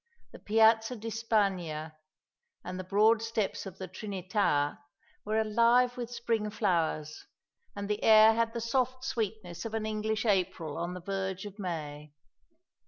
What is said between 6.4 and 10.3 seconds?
flowers, and the air had the soft sweetness of an English